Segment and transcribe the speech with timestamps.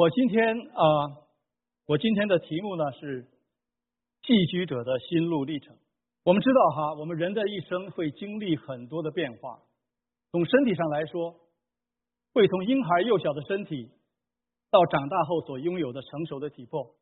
[0.00, 1.12] 我今天啊，
[1.84, 3.28] 我今天的题目呢是
[4.22, 5.76] 寄居者的心路历程。
[6.24, 9.60] 我们知道哈，我们人的一生会经历很多的变化。
[10.32, 11.38] 从身体上来说，
[12.32, 13.90] 会从婴孩幼小的身体
[14.70, 16.94] 到长大后所拥有的成熟的体魄；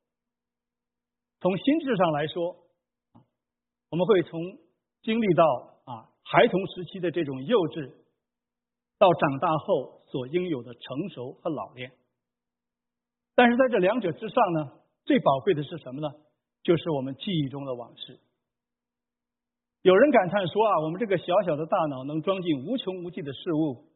[1.39, 2.57] 从心智上来说，
[3.91, 4.41] 我们会从
[5.03, 5.45] 经历到
[5.85, 7.93] 啊孩童时期的这种幼稚，
[8.99, 11.93] 到长大后所应有的成熟和老练。
[13.39, 14.73] 但是在这两者之上呢，
[15.05, 16.09] 最宝贵的是什么呢？
[16.65, 18.19] 就是我们记忆中的往事。
[19.83, 23.87] 有人感叹说啊，我们这个小小的大脑能装进无穷无尽的事物；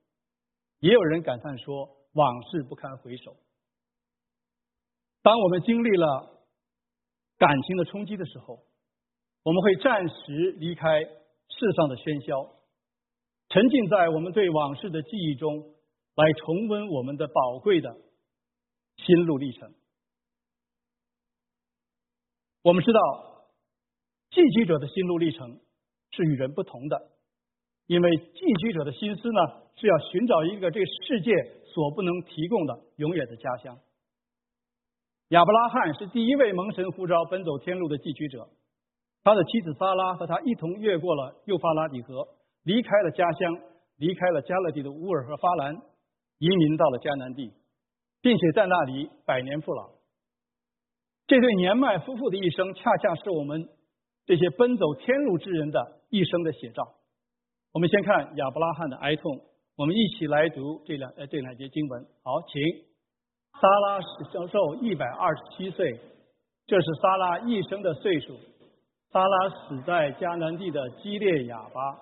[0.78, 3.34] 也有人感叹说，往事不堪回首。
[5.24, 6.30] 当我们经历了
[7.36, 8.60] 感情的冲击的时候，
[9.42, 12.48] 我们会暂时离开世上的喧嚣，
[13.48, 15.74] 沉浸在我们对往事的记忆中，
[16.14, 17.92] 来重温我们的宝贵的。
[19.04, 19.72] 心路历程，
[22.62, 23.00] 我们知道，
[24.30, 25.60] 寄居者的心路历程
[26.10, 27.10] 是与人不同的，
[27.86, 29.40] 因为寄居者的心思呢
[29.76, 31.32] 是要寻找一个这世界
[31.74, 33.78] 所不能提供的永远的家乡。
[35.28, 38.48] 亚伯拉罕是第一位蒙神呼召奔走天路的寄居者，
[39.24, 42.28] 他的妻子撒拉和他一同越过了幼发拉底河，
[42.62, 43.60] 离开了家乡，
[43.96, 45.74] 离开了加勒底的乌尔和发兰，
[46.38, 47.52] 移民到了迦南地。
[48.22, 49.90] 并且在那里百年不老。
[51.26, 53.68] 这对年迈夫妇的一生，恰恰是我们
[54.24, 56.82] 这些奔走天路之人的一生的写照。
[57.72, 59.40] 我们先看亚伯拉罕的哀痛，
[59.76, 62.06] 我们一起来读这两呃这两节经文。
[62.22, 62.62] 好，请。
[63.60, 64.00] 撒拉
[64.32, 66.00] 享受一百二十七岁，
[66.66, 68.36] 这是撒拉一生的岁数。
[69.10, 72.00] 撒拉死在迦南地的基列亚巴，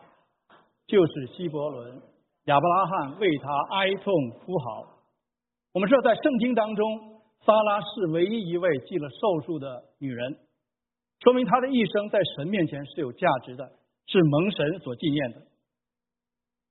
[0.87, 2.01] 就是希伯伦。
[2.45, 4.87] 亚伯拉罕为他哀痛哭嚎。
[5.73, 10.37] 我们知道，在圣经当中，撒拉是唯一一位记了寿数的女人，
[11.21, 13.71] 说明她的一生在神面前是有价值的，
[14.07, 15.43] 是蒙神所纪念的。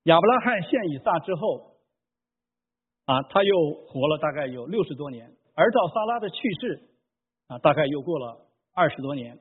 [0.03, 1.77] 亚伯拉罕献以撒之后，
[3.05, 6.81] 啊，他又活了大概有六十多年，而到撒拉的去世，
[7.47, 9.39] 啊，大概又过了二十多年。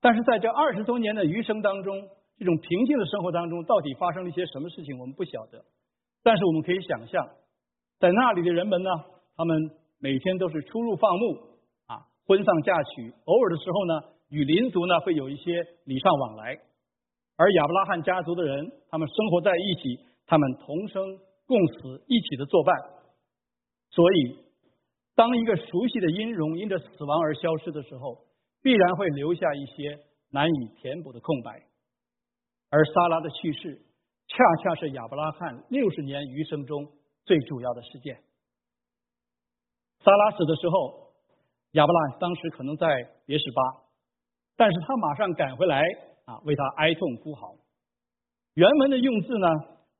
[0.00, 2.08] 但是在这二十多年的余生当中，
[2.38, 5.62] 这种平静的生活当中，到底发生了一些什么事情，我们不晓得。
[6.22, 7.28] 但是我们可以想象。
[8.00, 8.90] 在那里的人们呢，
[9.36, 11.34] 他们每天都是出入放牧
[11.86, 14.00] 啊，婚丧嫁娶，偶尔的时候呢，
[14.30, 16.58] 与邻族呢会有一些礼尚往来。
[17.36, 21.04] 而亚伯拉罕家族的人，他们生活在一起，他们同生
[21.46, 22.74] 共死，一起的作伴。
[23.90, 24.38] 所以，
[25.14, 28.16] 当一个熟悉的音容因着死亡而消失的时候，
[28.62, 29.98] 必然会留下一些
[30.30, 31.62] 难以填补的空白。
[32.70, 33.82] 而撒拉的去世，
[34.26, 36.88] 恰恰是亚伯拉罕六十年余生中。
[37.24, 38.22] 最主要的事件，
[40.02, 41.12] 萨拉死的时候，
[41.72, 42.86] 亚伯拉罕当时可能在
[43.26, 43.62] 别是巴，
[44.56, 45.82] 但是他马上赶回来
[46.24, 47.54] 啊，为他哀痛哭嚎。
[48.54, 49.46] 原文的用字呢，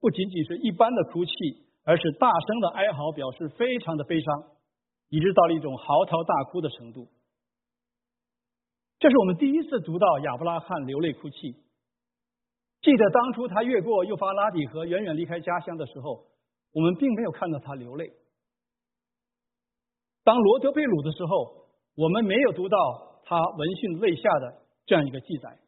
[0.01, 1.33] 不仅仅是一般的哭泣，
[1.85, 4.45] 而是大声的哀嚎，表示非常的悲伤，
[5.09, 7.07] 以致到了一种嚎啕大哭的程度。
[8.99, 11.55] 这是我们第一次读到亚伯拉罕流泪哭泣。
[12.83, 16.27] 记得当初他越过幼发拉底河，远远离开家乡的时候。
[16.73, 18.13] 我们并没有看到他流泪。
[20.23, 25.59] 当罗德贝鲁的时候，我们没有读到他闻讯泪下的这样一个记载。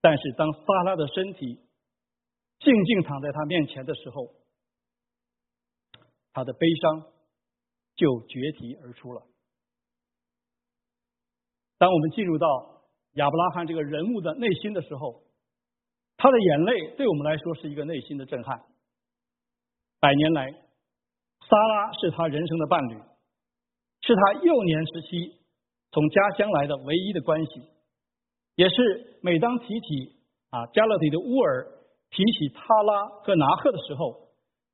[0.00, 1.60] 但是当萨拉的身体
[2.60, 4.34] 静静躺在他面前的时候，
[6.32, 7.06] 他的悲伤
[7.94, 9.22] 就决堤而出了。
[11.78, 15.22] 当我们进入到亚伯拉罕这个人物的内心的时候，
[16.16, 18.64] 他的眼泪对我们来说是一个内心的震撼。
[20.00, 20.52] 百年来，
[21.48, 22.94] 萨拉是他人生的伴侣，
[24.00, 25.34] 是他幼年时期
[25.90, 27.62] 从家乡来的唯一的关系，
[28.54, 30.20] 也是每当提起
[30.50, 31.66] 啊加勒底的乌尔，
[32.10, 34.28] 提起塔拉和拿赫的时候，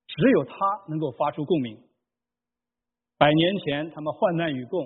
[0.05, 0.55] 只有他
[0.89, 1.75] 能够发出共鸣。
[3.17, 4.85] 百年前他们患难与共，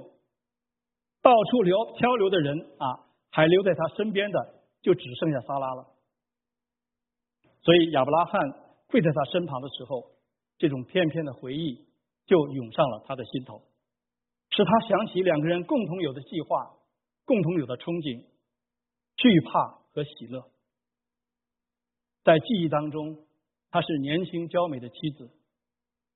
[1.22, 4.40] 到处流漂流的人啊，还留在他身边的
[4.82, 5.86] 就只剩下萨拉了。
[7.62, 8.40] 所以亚伯拉罕
[8.88, 10.18] 跪在他身旁的时候。
[10.60, 11.88] 这种片片的回忆
[12.26, 13.64] 就涌上了他的心头，
[14.52, 16.76] 使他想起两个人共同有的计划、
[17.26, 18.26] 共同有的憧憬、
[19.16, 20.52] 惧怕和喜乐。
[22.24, 23.26] 在记忆当中，
[23.72, 25.32] 她是年轻娇美的妻子，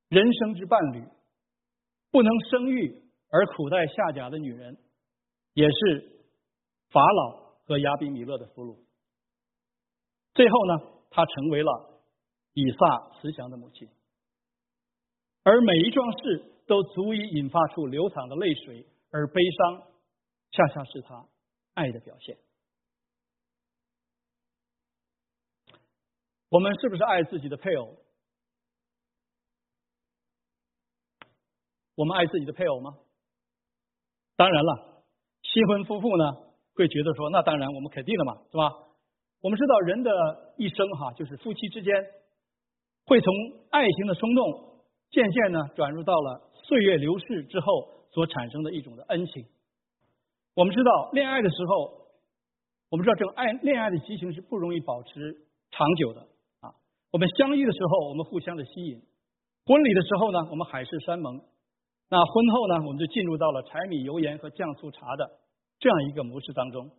[0.10, 1.08] 人生之伴侣，
[2.12, 4.78] 不能生育而苦待下甲的女人，
[5.54, 6.28] 也是
[6.90, 8.78] 法老和亚比米勒的俘虏。
[10.34, 12.04] 最后呢，她成为了
[12.54, 13.88] 以撒慈祥的母亲。
[15.44, 19.84] 而每一桩事都足以引发出流淌的泪水，而悲伤
[20.52, 21.28] 恰恰是他
[21.74, 22.38] 爱的表现。
[26.50, 27.98] 我们是不是爱自己的配偶？
[31.96, 32.98] 我们爱自己的配偶吗？
[34.36, 35.04] 当然了，
[35.42, 36.24] 新婚夫妇呢
[36.76, 38.72] 会觉得说，那当然我们肯定的嘛，是吧？
[39.42, 41.94] 我们知道人的一生哈，就是夫妻之间
[43.06, 43.34] 会从
[43.72, 44.73] 爱情的冲动，
[45.14, 49.46] 渐渐呢转入到了岁月流逝之后所产生的一种的恩情。
[50.56, 52.10] 我们知道恋爱的时候，
[52.90, 55.38] 我们知道这种爱恋爱的激情是不容易保持
[55.70, 56.22] 长久的
[56.62, 56.74] 啊。
[57.12, 59.02] 我们相遇的时候，我们互相的吸引；
[59.66, 61.42] 婚礼的时候呢，我们海誓山盟。
[62.10, 65.30] 那婚后呢，我们就进入到了柴米油盐和酱醋茶的
[65.80, 66.90] 这样一个模式当中。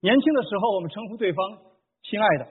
[0.00, 1.58] 年轻的时候，我们称呼对方
[2.02, 2.44] “亲爱的”；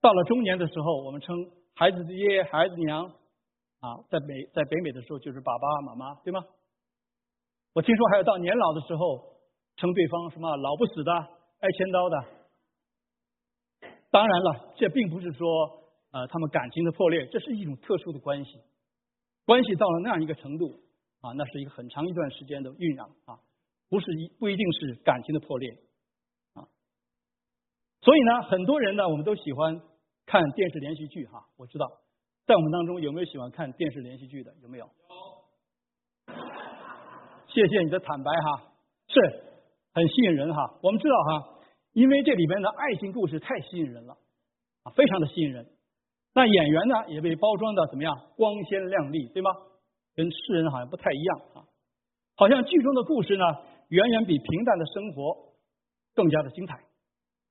[0.00, 1.36] 到了中年的时候，我们称
[1.80, 6.44] 孩子的爷爷、孩子娘啊，在北在北美的时候就是爸爸妈妈，对吗？
[7.72, 9.40] 我听说还有到年老的时候，
[9.76, 12.22] 称对方什么“老不死的、爱千刀的”。
[14.12, 15.48] 当然了，这并不是说
[16.10, 18.60] 呃他们感情的破裂，这是一种特殊的关系。
[19.46, 20.82] 关系到了那样一个程度
[21.22, 23.40] 啊，那是一个很长一段时间的酝酿啊，
[23.88, 25.78] 不是一不一定是感情的破裂
[26.52, 26.68] 啊。
[28.02, 29.80] 所以呢，很多人呢，我们都喜欢
[30.30, 31.42] 看电视连续剧哈。
[31.56, 31.90] 我知道，
[32.46, 34.54] 在我们当中有没有喜欢看电视连续剧的？
[34.62, 34.84] 有没有？
[34.86, 36.34] 有。
[37.48, 38.70] 谢谢你的坦白哈，
[39.08, 39.20] 是
[39.92, 40.78] 很吸引人哈。
[40.84, 41.58] 我们知道哈，
[41.94, 44.16] 因为这里边的爱情故事太吸引人了
[44.84, 45.66] 啊，非常的吸引人。
[46.32, 48.16] 那演员呢也被包装的怎么样？
[48.36, 49.50] 光鲜亮丽，对吗？
[50.14, 51.66] 跟世人好像不太一样啊。
[52.36, 53.44] 好像剧中的故事呢，
[53.88, 55.36] 远远比平淡的生活
[56.14, 56.74] 更加的精彩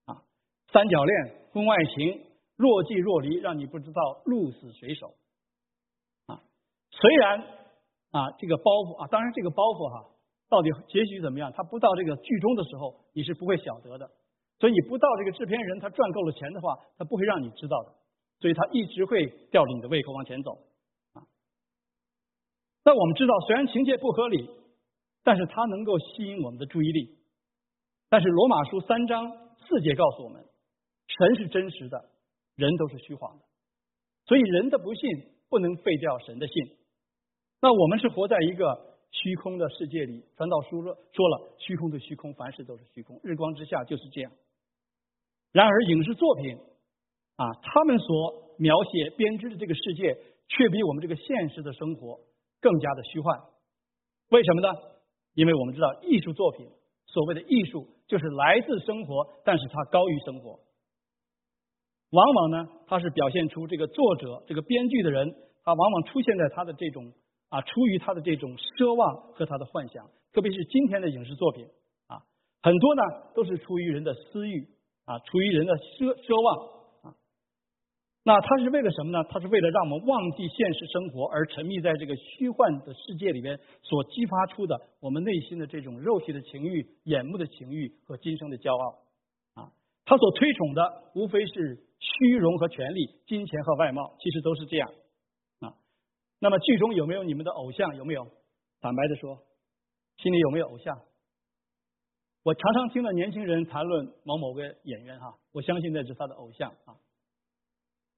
[0.05, 0.23] 啊。
[0.71, 2.23] 三角恋、婚外情、
[2.59, 5.15] 若即若离，让你不知道鹿死谁手
[6.25, 6.43] 啊。
[6.91, 7.39] 虽然
[8.11, 10.11] 啊，这个包袱啊，当然这个包袱哈，
[10.49, 11.53] 到底结局怎么样？
[11.55, 14.11] 他不到这个剧中的时候，你是不会晓得的。
[14.59, 17.95] 所以你不到这个制片人他赚够了钱的话，他不会让你知道的。
[18.41, 20.51] 所以他一直会吊着你的胃口往前走
[21.13, 21.23] 啊。
[22.83, 24.49] 那我们知道，虽然情节不合理，
[25.23, 27.17] 但是它能够吸引我们的注意力。
[28.09, 29.31] 但是罗马书三章
[29.65, 30.43] 四节告诉我们，
[31.07, 32.09] 神是真实的，
[32.59, 33.43] 人都是虚晃的。
[34.25, 35.09] 所以人的不信
[35.49, 36.53] 不能废掉神的信。
[37.61, 40.25] 那我们是活在一个虚空的世界里。
[40.35, 44.31] 传道书说说了，虚空的虚空，凡事都是虚空，日光之下就是这样。
[45.51, 46.59] 然而影视作品。
[47.39, 50.13] 啊，他们所描写编织的这个世界，
[50.49, 52.19] 却比我们这个现实的生活
[52.59, 53.39] 更加的虚幻。
[54.27, 54.67] 为什么呢？
[55.35, 56.67] 因为我们知道，艺术作品，
[57.05, 60.59] 所谓的艺术，就是来自生活，但是它高于生活。
[62.11, 67.13] 往往呢，它是表现出这个作者、这个编剧的人，他往往出现在他的这种
[67.49, 70.09] 啊，出于他的这种奢望和他的幻想。
[70.33, 71.65] 特别是今天的影视作品
[72.07, 72.21] 啊，
[72.61, 73.01] 很多呢
[73.35, 74.67] 都是出于人的私欲
[75.05, 77.15] 啊，出于人的奢奢望啊。
[78.23, 79.23] 那他是为了什么呢？
[79.29, 88.99] 他是为了让我们忘记现实生活，而沉迷在这个虚幻的世界里边所激发出的我们内心的这种肉体的情欲、眼目的情欲和今生的骄傲
[89.53, 89.71] 啊！
[90.05, 94.89] 他所推崇的无非是虚荣和权力、金钱和外貌，其实都是这样
[95.59, 95.75] 啊。
[96.39, 97.95] 那么剧中有没有你们的偶像？
[97.97, 98.25] 有没有？
[98.81, 99.43] 坦白的说，
[100.17, 100.97] 心里有没有偶像？
[102.43, 106.95] 我常常听到年轻人谈论某某个演员哈，我相信那是他的偶像啊。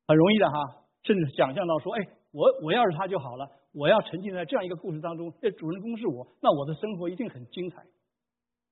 [0.08, 7.84] 很容易的哈，甚至想象到说，哎，我我要是他就好了，我要沉浸在这样一个故事当中，这主人公是我，那我的生活一定很精彩。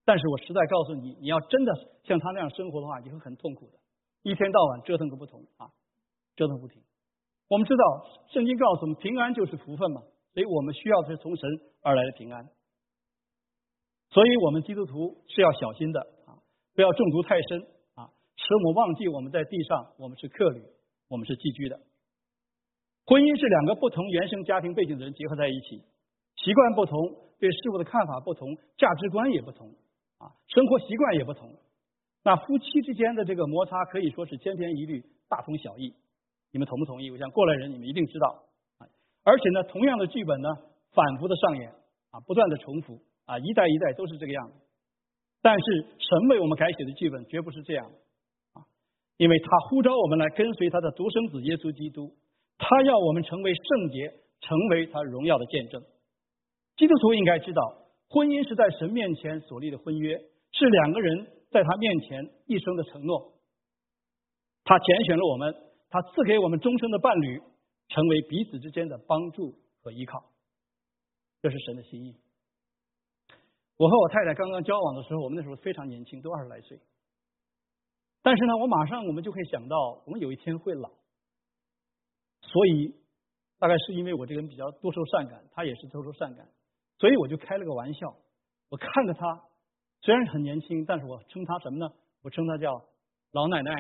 [0.06, 1.74] 但是我实在告诉你，你要真的
[2.04, 3.79] 像他那样生活的话，你会很痛苦的，
[4.24, 5.72] 一天到晚折腾个不同啊，
[6.36, 6.82] 折腾不停。
[7.48, 7.84] 我们知道
[8.32, 10.02] 圣经告诉我们，平安就是福分嘛，
[10.34, 11.50] 所以我们需要的是从神
[11.82, 12.48] 而来的平安。
[14.10, 16.38] 所以我们基督徒是要小心的啊，
[16.76, 17.62] 不要中毒太深
[17.96, 20.64] 啊，使我们忘记我们在地上我们是客旅。
[21.10, 21.80] 我们是寄居的，
[23.08, 25.82] 婚姻是两个不同原生家庭背景的人结合在一起，
[26.38, 26.94] 习惯不同，
[27.40, 28.46] 对事物的看法不同，
[28.78, 29.74] 价值观也不同，
[30.20, 31.50] 啊，生活习惯也不同。
[32.24, 35.94] 那夫妻之间的这个摩擦可以说是千篇一律，大同小异。
[36.52, 37.12] 你们同不同意？
[37.12, 38.44] 我想过来人你们一定知道
[38.80, 38.88] 啊。
[39.24, 40.50] 而且呢，同样的剧本呢，
[40.92, 41.70] 反复的上演
[42.12, 44.56] 啊，不断的重复啊，一代一代都是这个样子。
[45.42, 47.86] 但是神为我们改写的剧本绝不是这样
[48.54, 48.66] 啊。
[49.18, 52.14] 因为他呼召我们来跟随他的独生子耶稣基督，
[52.58, 55.82] 他要我们成为圣洁，成为他荣耀的见证。
[56.76, 57.62] 基督徒应该知道，
[58.10, 60.18] 婚姻是在神面前所立的婚约，
[60.52, 63.34] 是两个人在他面前一生的承诺。
[64.64, 65.54] 他拣选了我们，
[65.90, 67.42] 他赐给我们终生的伴侣，
[67.88, 70.26] 成为彼此之间的帮助和依靠。
[71.42, 72.16] 这是神的心意。
[73.78, 76.80] 我和我太太刚刚交往的时候，我们那时候非常年轻，都二十来岁。
[78.22, 80.90] 但是呢，我马上我们就会想到，我们有一天会老。
[82.42, 82.94] 所以，
[83.58, 86.48] 大概是因为我这个人比较多愁善感，他也是多愁善感，
[87.00, 88.16] 所以我就开了个玩笑。
[88.70, 89.46] 我看着他，
[90.02, 91.94] 虽然很年轻，但是我称他什么呢？
[92.22, 92.86] 我称他叫
[93.32, 93.72] 老奶奶。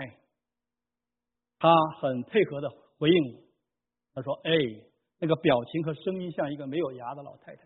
[1.59, 3.41] 他很配合的回应我，
[4.13, 4.51] 他说：“哎，
[5.19, 7.63] 那个表情和声音像一个没有牙的老太太。”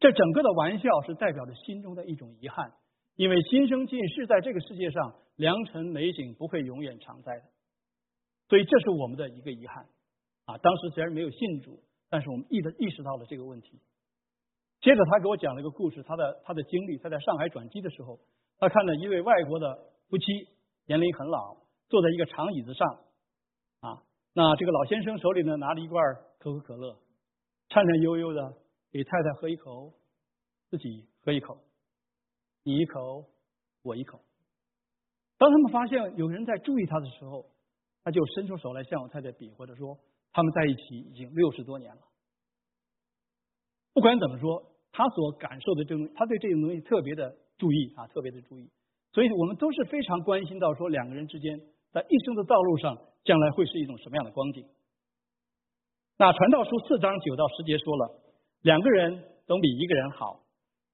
[0.00, 2.72] 这整个的玩笑是代表着心中的一种遗憾，
[3.14, 7.44] 因为今生今世在这个世界上，良辰美景不会永远常在的。
[8.48, 9.86] 所以这是我们的一个遗憾
[10.44, 10.58] 啊！
[10.58, 13.80] 当时虽然没有信主，但是我们意的意识到了这个问题。
[14.80, 18.20] 接着他给我讲了一个故事，他的他的经历，他在上海转机的时候，
[18.58, 19.74] 他看到一位外国的
[20.08, 20.24] 夫妻，
[20.86, 21.56] 年龄很老，
[21.88, 22.88] 坐在一个长椅子上
[23.80, 24.02] 啊。
[24.32, 26.04] 那这个老先生手里呢拿着一罐
[26.38, 26.96] 可口可乐，
[27.68, 28.54] 颤颤悠悠的
[28.92, 29.92] 给太太喝一口，
[30.70, 31.58] 自己喝一口，
[32.62, 33.24] 你一口，
[33.82, 34.20] 我一口。
[35.38, 37.46] 当他们发现有人在注意他的时候，
[38.04, 39.98] 他就伸出手来向我太太比划着说
[40.32, 42.02] ：“他们在一起已经六十多年了。”
[43.96, 44.62] 不管怎么说，
[44.92, 48.68] 他所感受的这种，他对这种东西特别的注意啊，特别的注意。
[49.14, 51.58] 所以我们都是非常关心到说，两个人之间
[51.92, 54.66] 在一生的道路上，将来会是一种什么样的光景。
[56.18, 58.20] 那传道书四章九到十节说了，
[58.60, 60.42] 两个人总比一个人好，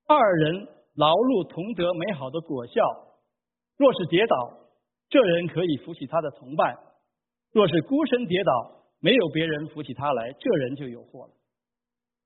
[0.07, 2.83] 二人劳碌同得美好的果效。
[3.77, 4.37] 若是跌倒，
[5.09, 6.77] 这人可以扶起他的同伴。
[7.51, 11.33] 若是孤身跌倒，没有别人扶起他来，这人就有祸了。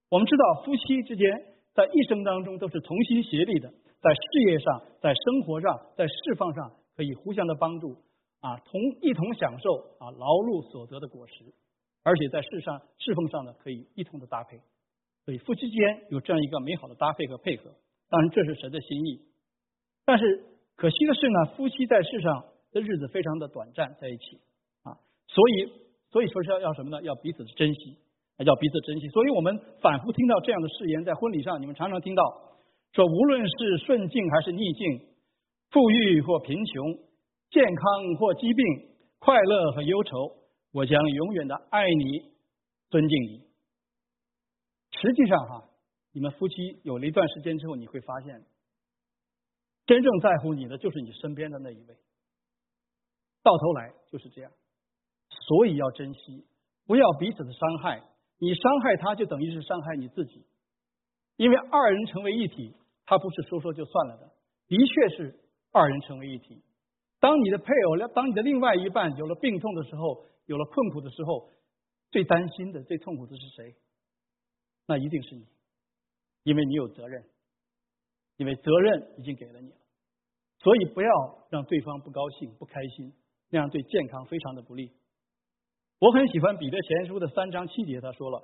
[0.08, 1.28] 我们知道，夫妻之间
[1.75, 3.68] 在一生当中都是同心协力的，
[4.00, 7.96] 在事业上、在生活上、在释放上可以互相的帮助
[8.40, 11.52] 啊，同一同享受啊劳碌所得的果实，
[12.04, 14.60] 而且在世上侍奉上呢可以一同的搭配，
[15.25, 17.75] 所以夫妻间有这样一个美好的搭配和配合。
[18.08, 19.22] 当然，这是神的心意。
[20.04, 20.44] 但是
[20.76, 24.38] 可惜的是呢，夫妻在世上的日子非常的短暂，在一起。
[24.84, 24.94] 啊
[25.26, 25.72] 所以，
[26.12, 27.02] 所以说是要要什么呢？
[27.02, 27.98] 要彼此的珍惜，
[28.45, 29.09] 要彼此珍惜。
[29.09, 32.23] 所以我们反复听到这样的誓言，在婚礼上，你们常常听到
[32.93, 35.09] 说，无论是顺境还是逆境，
[35.71, 36.95] 富裕或贫穷，
[37.50, 38.64] 健康或疾病，
[39.19, 40.33] 快乐和忧愁，
[40.73, 42.33] 我将永远的爱你，
[42.90, 43.47] 尊敬你。
[45.00, 45.64] 实际上，哈，
[46.12, 48.45] 你们夫妻有了一段时间之后，你会发现，
[49.87, 51.97] 真正在乎你的就是你身边的那一位。
[53.43, 54.50] 到头来就是这样。
[55.28, 56.47] 所以要珍惜，
[56.87, 58.02] 不要彼此的伤害。
[58.38, 60.45] 你伤害他，就等于是伤害你自己。
[61.37, 62.75] 因为二人成为一体，
[63.05, 64.33] 他不是说说就算了的，
[64.69, 65.40] 的确是
[65.73, 66.62] 二人成为一体。
[67.19, 71.50] 当你的配偶，当你的另外一半有了病痛的时候，有了困苦的时候，
[72.11, 73.75] 最担心的、最痛苦的是谁？
[74.87, 75.47] 那一定是你，
[76.45, 77.25] 因为你有责任，
[78.37, 79.76] 因为责任已经给了你了。
[80.59, 81.11] 所以不要
[81.50, 83.12] 让对方不高兴、不开心，
[83.50, 84.90] 那样对健康非常的不利。
[85.99, 88.43] 我很喜欢彼得前书的三章七节，他说了：“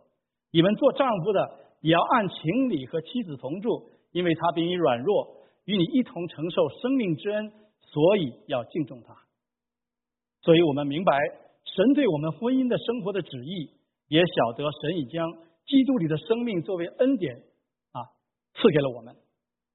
[0.53, 9.15] 你们做丈夫的也要按情理和妻子同住，因为他比你软弱，与你一同承受生命之恩，所以要敬重他。”
[10.41, 11.13] 所以我们明白
[11.65, 13.71] 神对我们婚姻的生活的旨意，
[14.09, 15.31] 也晓得神已将
[15.67, 17.37] 基督里的生命作为恩典
[17.93, 18.01] 啊
[18.55, 19.15] 赐给了我们。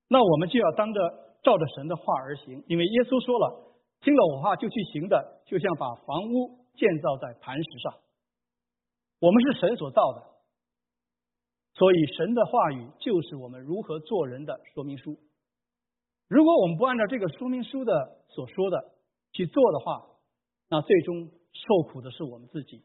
[0.10, 1.00] 那我们就要当着
[1.44, 8.00] 照着神的话而行，因为耶稣说了：“听了我话就去行的，就像把房屋。”建造在磐石上，
[9.20, 10.24] 我们是神所造的，
[11.74, 15.18] 所以神的话语就是我们如何做人的说明书。
[16.28, 18.94] 如果我们不按照这个说明书的所说的
[19.32, 20.06] 去做的话，
[20.70, 22.84] 那最终受苦的是我们自己，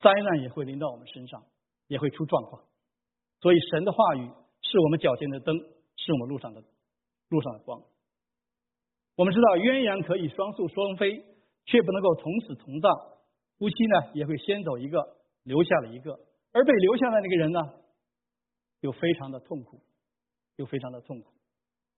[0.00, 1.44] 灾难也会临到我们身上，
[1.86, 2.62] 也会出状况。
[3.40, 4.28] 所以神的话语
[4.62, 5.56] 是我们脚前的灯，
[5.96, 6.62] 是我们路上的
[7.28, 7.82] 路上的光。
[9.16, 11.24] 我们知道鸳鸯可以双宿双飞，
[11.66, 12.90] 却不能够同死同葬。
[13.64, 16.20] 夫妻呢也会先走一个，留下了一个，
[16.52, 17.60] 而被留下的那个人呢，
[18.82, 19.80] 又非常的痛苦，
[20.56, 21.32] 又非常的痛苦。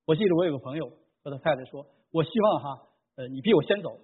[0.05, 0.93] 我记得我有个朋友
[1.25, 3.99] 和他太太说：“我希望哈，呃，你比我先走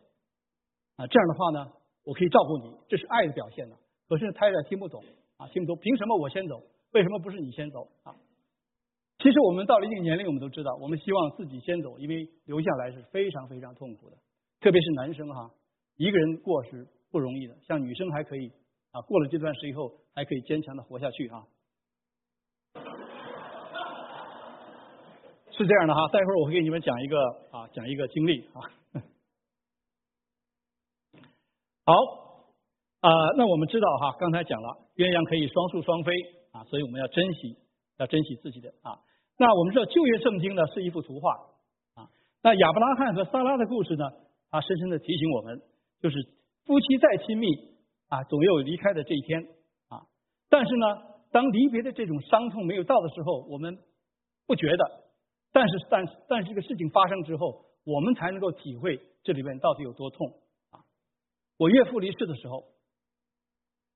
[0.97, 3.77] 啊，这样的话呢，我可以照顾你，这是爱的表现呢。”
[4.11, 5.05] 可是太太听不懂
[5.37, 6.65] 啊，听不懂，凭什么我先走？
[6.91, 8.17] 为什么不是你先走啊？
[9.19, 14.17] 其实我们到了一定年龄，我们都知道，我们希望自己先走，因为留下来是非常非常痛苦的，
[14.59, 15.53] 特别是男生哈，
[15.95, 16.89] 一个人过是。
[17.13, 18.51] 不容易的，像女生还可以
[18.91, 21.45] 啊，过了这段时间以后还可以坚强的活下去啊，
[25.53, 26.09] 是这样的哈。
[26.09, 27.19] 待会儿我会给你们讲一个
[27.53, 28.65] 啊，讲一个经历啊。
[31.85, 31.93] 好
[33.01, 36.15] 啊，那我们知道哈，刚才讲了鸳鸯可以双宿双飞
[36.53, 37.59] 啊，所以我们要珍惜，
[37.99, 38.99] 要珍惜自己的啊。
[39.37, 41.35] 那我们知道旧约圣经呢是一幅图画
[41.95, 42.09] 啊，
[42.43, 44.09] 那亚伯拉罕和撒拉的故事呢，
[44.51, 45.61] 它深深的提醒我们，
[46.01, 46.17] 就是
[46.65, 47.47] 夫妻再亲密
[48.09, 49.43] 啊，总有离开的这一天
[49.89, 50.07] 啊。
[50.49, 50.87] 但是呢，
[51.31, 53.79] 当离别的这种伤痛没有到的时候，我们
[54.47, 55.05] 不觉得，
[55.53, 60.29] 但是但但是这个事情发生之后，我们才能够体会这里面到底有多痛
[60.71, 60.81] 啊。
[61.59, 62.65] 我岳父离世的时候。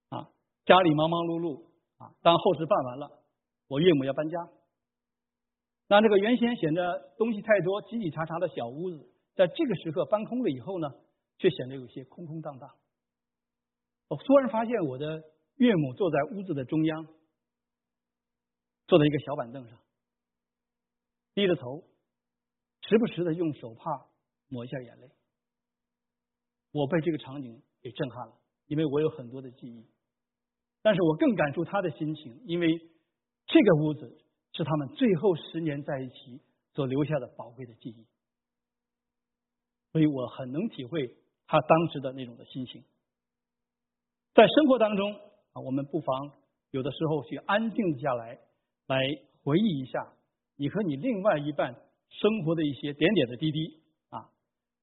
[0.08, 0.30] 啊
[0.64, 1.62] 家里忙忙碌碌
[1.98, 3.10] 啊，当后事办完了，
[3.68, 4.38] 我岳母要搬家。
[5.88, 10.88] 那这个原先显得东西太多、挤挤查查的小屋子，在这个时刻搬空了以后呢，
[11.38, 12.70] 却显得有些空空荡荡。
[14.08, 15.22] 我突然发现我的
[15.56, 17.06] 岳母坐在屋子的中央，
[18.86, 19.78] 坐在一个小板凳上，
[21.34, 21.82] 低着头，
[22.82, 24.06] 时不时的用手帕
[24.48, 25.10] 抹一下眼泪。
[26.72, 29.86] 我被这个场景给震撼了，因为我有很多的记忆。
[30.82, 32.78] 但是我更感触他的心情，因为
[33.46, 36.40] 这个屋子是他们最后十年在一起
[36.74, 38.06] 所留下的宝贵的记忆，
[39.90, 41.16] 所以我很能体会
[41.46, 42.84] 他当时的那种的心情。
[44.34, 45.14] 在生活当中
[45.52, 46.32] 啊，我们不妨
[46.70, 48.38] 有的时候去安静下来，
[48.86, 48.98] 来
[49.42, 50.12] 回忆一下
[50.56, 51.74] 你和你另外一半
[52.08, 54.30] 生活的一些点点的滴滴啊，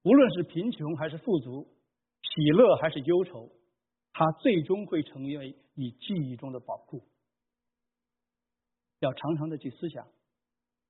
[0.02, 1.68] 无论是贫穷还是富足，
[2.22, 3.50] 喜乐还是忧愁。
[4.16, 7.02] 它最终会成为你记忆中的宝库，
[9.00, 10.06] 要常常的去思想，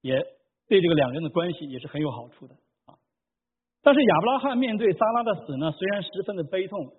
[0.02, 0.14] 也
[0.68, 2.54] 对这个两人的关系也是很有好处的。
[3.84, 6.90] 但是亚伯拉罕面对撒拉的死呢，虽然十分的悲痛，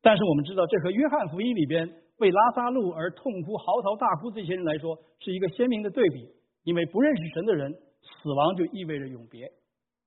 [0.00, 6.30] 但是我们知道，这和约翰福音里边为拉萨路而痛哭嚎啕大哭这些人来说，是一个鲜明的对比。
[6.62, 9.44] 因为不认识神的人，死亡就意味着永别；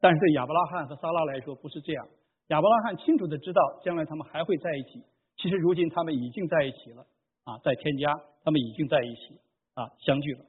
[0.02, 2.08] 但是对亚伯拉罕和撒拉来说，不是这样。
[2.48, 5.04] 亚伯拉罕清楚的知道，将来他们还会在一起。
[5.36, 7.06] 其实如今他们已经在一起了
[7.44, 8.12] 啊，在天家，
[8.44, 9.38] 他们已经在一起
[9.76, 10.46] 啊，相聚了。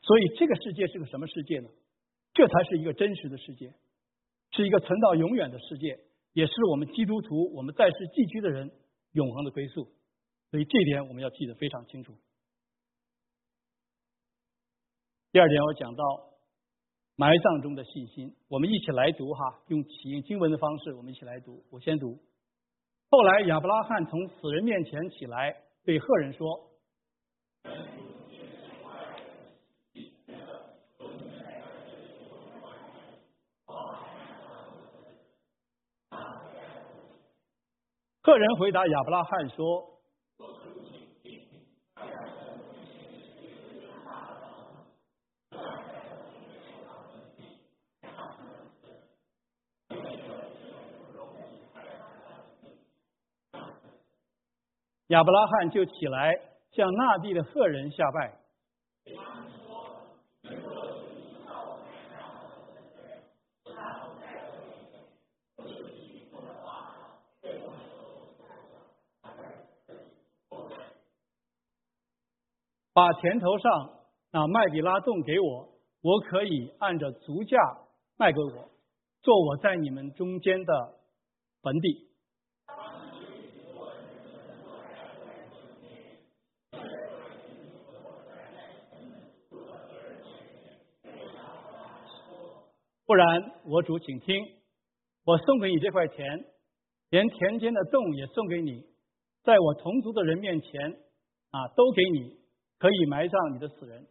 [0.00, 1.68] 所以这个世界是个什么世界呢？
[2.32, 3.74] 这才是一个真实的世界，
[4.56, 6.00] 是一个存到永远的世界，
[6.32, 8.72] 也是我们基督徒我们在世寄居的人
[9.12, 9.86] 永恒的归宿。
[10.50, 12.14] 所以这点我们要记得非常清楚。
[15.30, 16.02] 第二点，我讲到
[17.16, 21.62] 埋葬中的信心，我们一起来读哈，用起因经文的方式，我们一起来读。
[21.70, 22.18] 我先读。
[23.10, 26.70] 后来，亚伯拉罕从死人面前起来，对赫人说
[38.26, 39.84] ：“客人回答亚伯拉罕说。”
[55.06, 56.34] 亚伯拉罕就起来
[56.72, 58.40] 向那地的赫人下拜。
[72.96, 73.90] 把田头上
[74.32, 75.68] 那麦地拉洞给我，
[76.00, 77.58] 我可以按照足价
[78.16, 78.70] 卖给我，
[79.20, 80.94] 做我在你们中间的
[81.60, 82.08] 坟地。
[93.04, 94.42] 不然，我主，请听，
[95.26, 96.46] 我送给你这块田，
[97.10, 98.86] 连田间的洞也送给你，
[99.44, 100.92] 在我同族的人面前，
[101.50, 102.45] 啊，都给你，
[102.78, 104.06] 可以埋葬你的死人。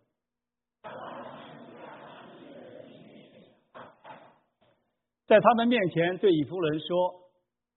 [5.28, 7.14] 在他们面前对以弗伦说：“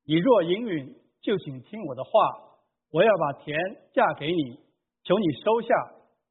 [0.05, 2.11] 你若应允，就请听我的话，
[2.90, 3.59] 我要把田
[3.94, 4.61] 嫁给你，
[5.03, 5.68] 求你收下，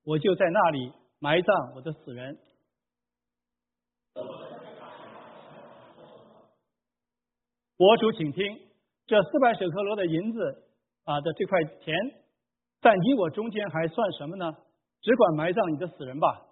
[0.04, 2.38] 我就在那里埋葬我的死人。”
[7.80, 8.60] 我主，请听，
[9.06, 10.64] 这四百舍克罗的银子
[11.04, 11.96] 啊的这块田，
[12.82, 14.54] 在你我中间还算什么呢？
[15.02, 16.44] 只管埋葬你的死人吧。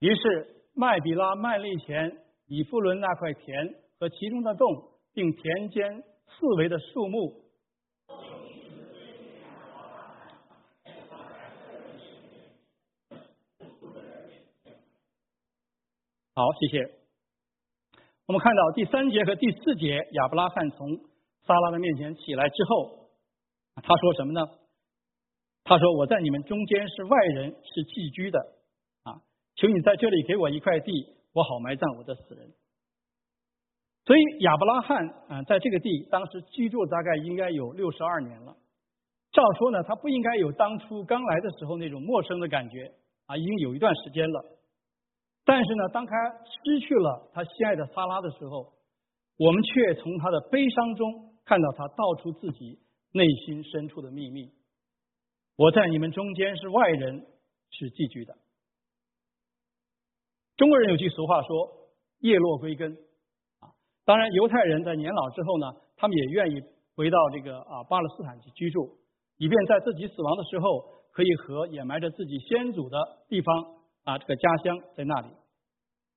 [0.00, 7.47] 于是麦比拉麦利前以弗伦那块田和其中的洞，并田间四围的树木。
[16.38, 16.88] 好，谢谢。
[18.28, 20.96] 我们看到第三节和第四节，亚伯拉罕从
[21.44, 23.10] 撒拉的面前起来之后，
[23.74, 24.46] 他说什么呢？
[25.64, 28.38] 他说：“我在你们中间是外人，是寄居的。”
[29.02, 29.18] 啊，
[29.56, 30.92] 求你在这里给我一块地，
[31.32, 32.52] 我好埋葬我的死人。
[34.04, 38.54] 所以亚伯拉罕啊，在这个地当时居住大概应该有六十二年了。
[39.32, 42.92] 照说呢，他不应该有当初刚来的时候那种陌生的感觉
[43.26, 44.57] 啊，已经有一段时间了。
[45.48, 46.12] 但是呢，当他
[46.44, 48.74] 失去了他心爱的萨拉的时候，
[49.38, 52.78] 我们却从他的悲伤中看到他道出自己
[53.12, 54.52] 内心深处的秘密。
[55.56, 57.24] 我在你们中间是外人，
[57.70, 58.36] 是寄居的。
[60.58, 61.48] 中国人有句俗话说
[62.20, 62.92] “叶落归根”，
[63.60, 63.72] 啊，
[64.04, 66.60] 当然犹太人在年老之后呢，他们也愿意
[66.94, 68.98] 回到这个啊巴勒斯坦去居住。
[69.38, 73.64] 以便在自己死亡的时候，可以和掩埋着自己先祖的地方
[74.04, 75.37] 啊，这个家乡在那里。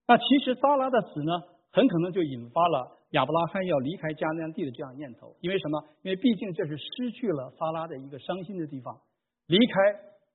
[0.07, 1.31] 那其实撒拉的死呢，
[1.71, 5.35] 很可能就引发了亚伯拉罕要离开迦南地的这样念头。
[5.41, 5.83] 因为什么？
[6.01, 8.99] 因为毕竟这是失去了撒拉的一个伤心的地方，
[9.47, 9.73] 离开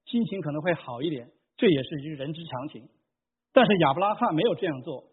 [0.05, 2.89] 心情可能会好一点，这也是人之常情。
[3.53, 5.05] 但是亚伯拉罕没有这样做，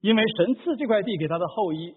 [0.00, 1.94] 因为神赐这块地给他的后裔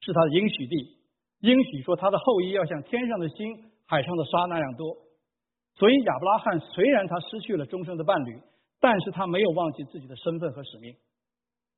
[0.00, 0.96] 是他的应许地，
[1.40, 3.70] 应许说他的后裔要像天上的星。
[3.84, 4.96] 海上的沙那样多，
[5.74, 8.40] 所以亚伯拉罕虽然他失去了终生的伴侣，
[8.80, 10.94] 但是他没有忘记自己的身份和使命。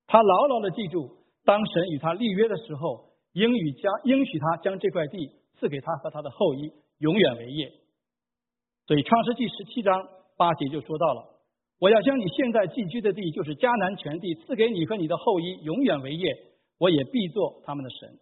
[0.06, 1.10] 他牢牢的记住，
[1.44, 7.72] 当神与他立约的时候，应与将应许他将这块地赐给他和他的后裔，永远为业。
[8.86, 11.24] 所以创世纪十七章八节就说到了
[11.80, 16.36] ：“我要将你现在寄居的地，就是迦南全地，赐给你和你的后裔，永远为业。
[16.78, 18.18] 我也必做他们的神。”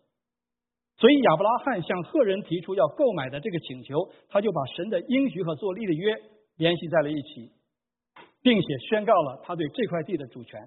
[0.99, 6.15] 所以亚伯拉罕向赫人提出要购买的这个请求，他就把神的应许和作立的约
[6.57, 7.51] 联系在了一起，
[8.41, 10.61] 并且宣告了他对这块地的主权。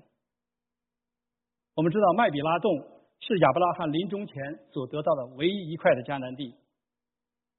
[1.75, 2.71] 我们知道麦比拉洞
[3.19, 4.35] 是亚伯拉罕临终前
[4.71, 6.55] 所得到的唯一一块的迦南地。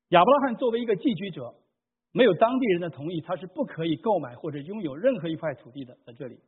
[0.09, 1.55] 亚伯拉罕作为一个寄居者，
[2.13, 5.97] 没有当地人的同意，他是不可以购买或者拥有任何一块土地的。
[6.07, 6.41] 在这里，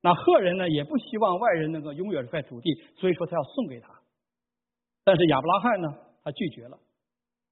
[0.00, 3.88] 那赫人呢也不希望外人能够拥有这块土地，所以说他要送给他。
[5.02, 5.88] 但是亚伯拉罕呢，
[6.22, 6.78] 他拒绝了，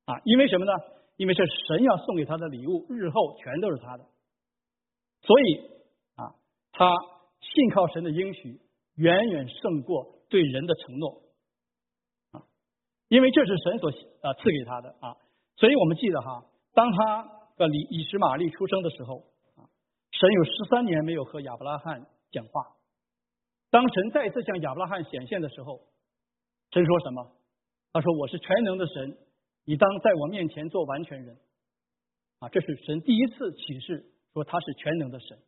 [0.05, 0.73] 啊，因为什么呢？
[1.17, 4.05] 因为是神要送给他的礼物，日后全都是他的，
[5.23, 5.57] 所以
[6.17, 6.35] 啊，
[6.73, 6.97] 他
[7.41, 8.61] 信靠神的应许，
[8.97, 11.23] 远远胜过对人的承诺，
[12.33, 12.43] 啊，
[13.09, 13.91] 因为这是神所
[14.23, 15.17] 啊赐给他的啊，
[15.57, 17.23] 所以我们记得哈，当他
[17.57, 19.25] 的以以实玛利出生的时候
[19.57, 19.69] 啊，
[20.13, 22.77] 神有十三年没有和亚伯拉罕讲话，
[23.71, 25.81] 当神再次向亚伯拉罕显现的时候，
[26.71, 27.33] 神说什么？
[27.93, 29.17] 他说：“我是全能的神，
[29.65, 31.39] 你当在我面前做完全人。”
[32.41, 35.39] 啊，这是神第一次启示说他是全能的神。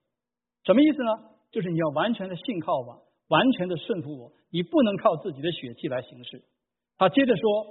[0.62, 1.10] 什么意思呢？
[1.50, 6.42] 就是你要完全的信靠我，完全的顺服我，你不能靠自己的血气来行事。
[6.98, 7.66] 他接着说：“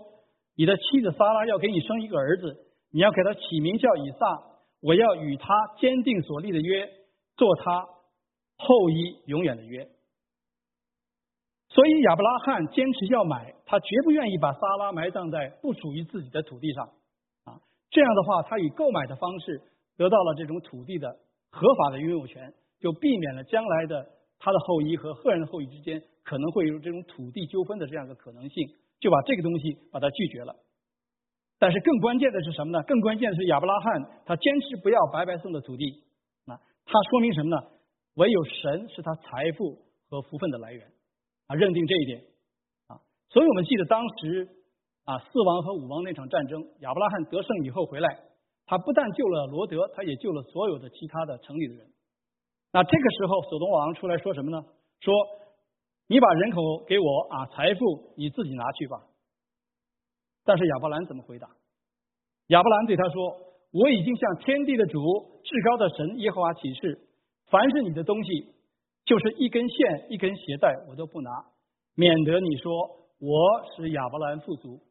[0.55, 4.43] 你的妻子撒拉要给你生一个儿子，你要给他起名叫以撒。
[4.81, 6.89] 我要与他坚定所立的约，
[7.37, 7.87] 做他
[8.57, 9.89] 后裔永远的约。”
[11.69, 16.85] 所以亚伯拉罕坚持要买，他绝不愿意把撒拉埋葬在不属于自己的土地上，
[17.43, 19.61] 啊，这样的话，他以购买的方式
[19.97, 21.17] 得到了这种土地的
[21.51, 24.07] 合法的拥有权，就避免了将来的
[24.39, 28.69] 他的后裔和赫人的后裔之间可能会有这种土地纠纷的这样一个可能性，
[28.99, 30.55] 就把这个东西把它拒绝了。
[31.57, 32.83] 但是更关键的是什么呢？
[32.83, 36.03] 更关键的是亚伯拉罕他坚持不要白白送的土地，
[36.45, 37.63] 啊，他说明什么呢？
[38.15, 40.91] 唯有神是他财富和福分的来源。
[41.47, 42.23] 啊，认定这一点
[42.87, 42.97] 啊，
[43.29, 44.49] 所以我们记得当时
[45.03, 48.19] 啊四王和五王那场战争，亚伯拉罕得胜以后回来，
[48.65, 51.87] 他不但救了罗德，他也救了所有的其他的城里的人。
[52.75, 54.61] 那这个时候，索东王出来说什么呢？
[54.99, 55.13] 说
[56.07, 59.01] 你把人口给我啊，财富你自己拿去吧。
[60.43, 61.47] 但是亚伯兰怎么回答？
[62.47, 63.31] 亚伯兰对他说
[63.71, 64.99] ：“我已经向天地的主、
[65.45, 66.99] 至高的神耶和华起誓，
[67.45, 68.53] 凡是你的东西。”
[69.07, 71.29] 就是一根线、一根鞋带，我都不拿，
[71.95, 72.73] 免得你说
[73.19, 73.39] 我
[73.77, 74.81] 是亚伯兰富足。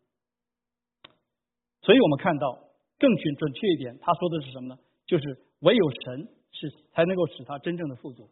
[1.83, 2.61] 所以我们看到
[2.99, 4.79] 更准准确一点，他说的是什么呢？
[5.05, 8.31] 就是唯有神是才能够使他真正的富足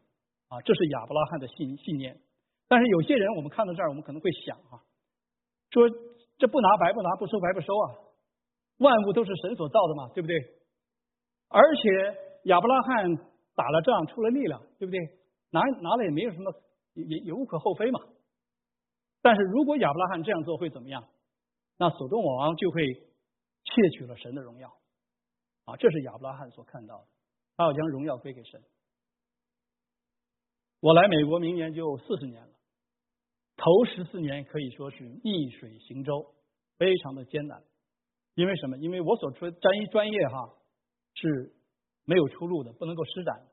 [0.49, 2.19] 啊，这是亚伯拉罕的信信念。
[2.69, 4.81] 但是有些人，我们看到这儿，我们可能会想啊，
[5.71, 5.91] 说
[6.39, 7.87] 这不拿白不拿，不收白不收啊，
[8.79, 10.37] 万物都是神所造的嘛，对不对？
[11.49, 13.17] 而且亚伯拉罕
[13.55, 14.99] 打了仗，出了力量，对不对？
[15.51, 16.55] 拿拿了也没有什么，
[16.95, 18.01] 也也无可厚非嘛。
[19.21, 21.05] 但是如果亚伯拉罕这样做会怎么样？
[21.79, 24.69] 那索多玛王就会窃取了神的荣耀
[25.65, 25.75] 啊！
[25.77, 27.07] 这是亚伯拉罕所看到的，
[27.57, 28.63] 他要将荣耀归给神。
[30.81, 32.53] 我来美国明年就四十年了，
[33.57, 36.35] 头十四年可以说是逆水行舟，
[36.79, 37.63] 非常的艰难。
[38.35, 38.79] 因为什么？
[38.79, 40.55] 因为我所专专一专业哈
[41.15, 41.55] 是
[42.05, 43.47] 没有出路的，不能够施展。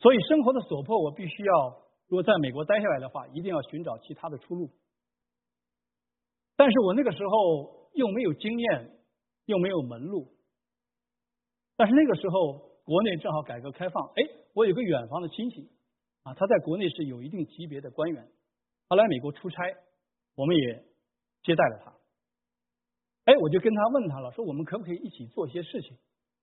[0.00, 4.70] 所以生活的所迫，我必须要如果在美国待下来的话，一定要寻找其他的出路。
[6.56, 8.98] 但是我那个时候又没有经验，
[9.46, 10.34] 又没有门路。
[11.76, 14.22] 但是那个时候国内正好改革开放，哎，
[14.52, 15.70] 我有个远房的亲戚
[16.24, 18.28] 啊，他在国内是有一定级别的官员，
[18.88, 19.62] 他来美国出差，
[20.34, 20.84] 我们也
[21.44, 21.94] 接待了他。
[23.26, 25.96] 哎，我就跟他问他了，说我们可不可以一起做一些事情？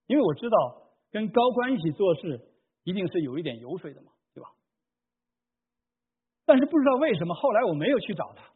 [0.06, 2.40] 因为我知道跟高官一起做事，
[2.86, 4.50] 一定是有一点油水的嘛，对吧？
[6.46, 8.54] 但是不知道为什么后来我没有去找他，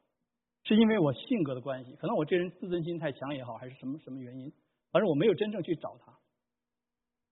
[0.63, 4.49] 是因为我性格的关系，可能我这人自尊心太强也好，还是什么什么原因，
[4.93, 6.20] 反正我没有真正去找他。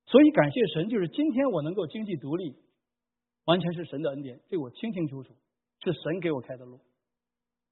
[0.09, 2.55] 所以感谢神，就是今天我能够经济独立，
[3.45, 5.35] 完全是神的恩典，这我清清楚楚，
[5.83, 6.79] 是神给我开的路。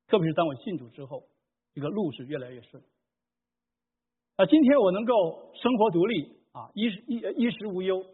[0.06, 1.28] 特别是当我信主之后，
[1.74, 2.84] 这个路是越来越顺。
[4.36, 8.06] 啊，今天我能够生活独立啊，衣衣衣食无忧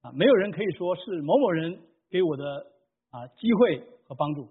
[0.00, 2.66] 啊，没有人可以说是某某人给我的
[3.10, 4.48] 啊机会和帮助，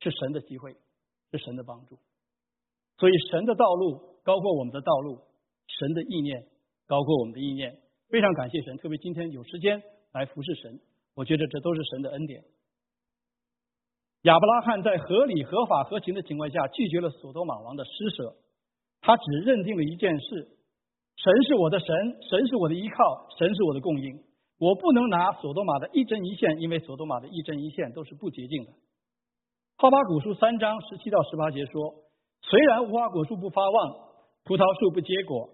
[0.00, 0.76] 是神的机会，
[1.32, 1.98] 是神的帮助。
[2.98, 5.20] 所以神的道路高过我们的道路，
[5.66, 6.46] 神的意念
[6.86, 7.80] 高过我们的意念。
[8.10, 9.80] 非常感谢神，特别今天有时间
[10.12, 10.80] 来服侍神，
[11.14, 12.42] 我觉得这都是神的恩典。
[14.22, 18.34] 亚伯拉罕在合理、合法、合情的情况下拒绝了索多玛王的施舍。
[19.00, 20.48] 他只认定了一件事：
[21.16, 21.86] 神是我的神，
[22.28, 24.24] 神是我的依靠，神是我的供应。
[24.58, 28.72] 我不能拿索多玛的一针一线，因为索多玛的一针一线都是不洁净的。
[29.76, 31.94] 哈巴古书三章十七到十八节说：
[32.42, 33.96] 虽然无花果树不发旺，
[34.44, 35.48] 葡萄树不结果，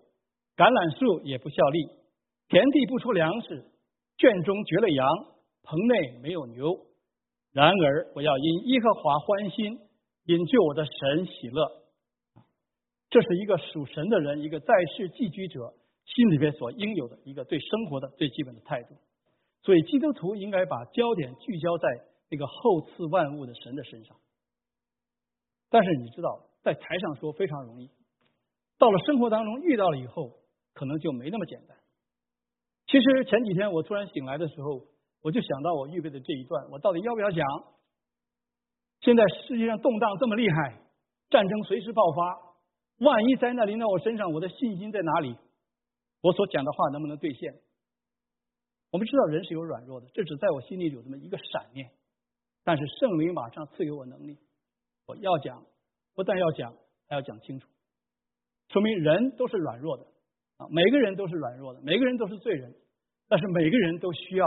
[0.56, 1.86] 橄榄树也不效力，
[2.48, 3.64] 田地不出粮食，
[4.18, 5.08] 圈中绝了羊，
[5.62, 6.86] 棚内没有牛。
[7.52, 9.78] 然而我要因耶和华欢心，
[10.24, 11.82] 因救我的神喜乐。
[13.08, 18.96] 这是一个属神的人，一个在世寄居者心里边所应有的一个对生活的最基本的态度。
[19.62, 21.88] 所以，基督徒应该把焦点聚焦在
[22.30, 24.16] 那个厚赐万物的神的身上。
[25.70, 27.90] 但是，你知道，在台上说非常容易，
[28.78, 30.38] 到了生活当中遇到了以后，
[30.74, 31.76] 可能就没那么简单。
[32.86, 34.82] 其实前几天我突然醒来的时候，
[35.22, 37.44] 我就想到我预备的这一段，我到底要不要讲？
[39.00, 40.80] 现在世界上动荡这么厉害，
[41.30, 42.46] 战争随时爆发。
[42.98, 45.36] 万一灾难临到我身上，我的信心在哪里？
[46.22, 47.54] 我所讲的话能不能兑现？
[48.90, 51.90] 我们知道人是有软弱的，这只在我心里有这么一个闪念。
[52.64, 54.38] 但是圣灵马上赐给我能力，
[55.06, 55.64] 我要讲，
[56.14, 56.72] 不但要讲，
[57.08, 57.68] 还要讲清楚。
[58.68, 60.06] 说明人都是软弱的
[60.58, 62.74] 啊，每个人都是软弱的，每个人都是罪人。
[63.28, 64.46] 但是每个人都需要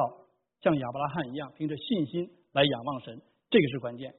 [0.61, 4.15] 像亚伯拉罕一样，凭着信心来仰望神，这个是关键。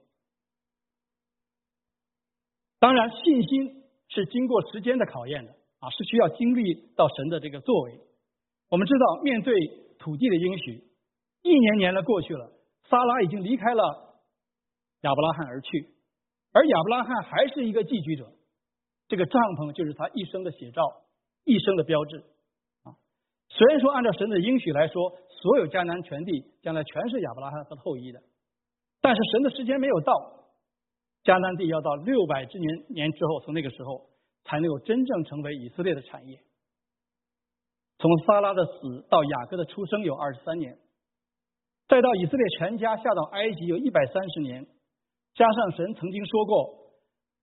[2.78, 3.80] 当然，信心。
[4.12, 8.00] 是经过时间的考验的啊，是需要经历到神的这个作为。
[8.68, 9.54] 我们知道，面对
[10.00, 10.82] 土地的应许，
[11.42, 12.50] 一年年的过去了，
[12.88, 14.18] 撒拉已经离开了
[15.02, 15.94] 亚伯拉罕而去，
[16.50, 18.32] 而亚伯拉罕还是一个寄居者。
[19.06, 20.82] 这个帐篷就是他一生的写照，
[21.50, 22.18] 一生的标志
[22.84, 22.94] 啊。
[23.48, 28.20] 虽然说按照神的应许来说，所有迦南全地将来全是亚伯拉罕和后裔的，
[29.00, 30.12] 但是神的时间没有到。
[31.22, 34.08] 迦南地要到六百之年年之后，从那个时候
[34.44, 36.40] 才能够真正成为以色列的产业。
[37.98, 40.78] 从撒拉的死到雅各的出生有二十三年，
[41.88, 44.66] 再到以色列全家下到埃及有一百三十年，
[45.34, 46.94] 加上神曾经说过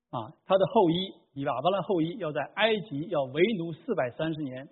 [0.10, 4.68] 啊，他的后裔以亚伯拉后裔要在埃及要为奴四百三十年，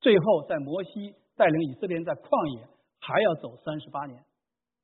[0.00, 2.28] 最后在摩西带领以色列人在旷
[2.58, 2.68] 野
[3.00, 4.22] 还要走三十八年，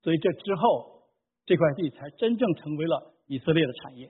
[0.01, 1.03] 所以这之后
[1.45, 3.13] 这块地才真正成为了。
[3.29, 4.09] 以色列的产业，